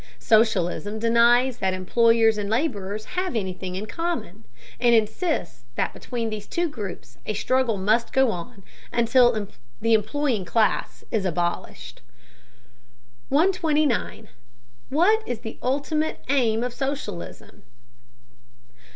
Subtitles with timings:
[0.17, 4.45] Socialism denies that employers and laborers have anything in common,
[4.79, 9.47] and insists that between these two groups a struggle must go on until
[9.79, 12.01] the employing class is abolished.
[13.29, 14.27] 129.
[14.89, 17.61] WHAT IS THE ULTIMATE AIM OF SOCIALISM?